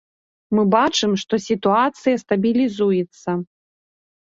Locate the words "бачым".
0.75-1.11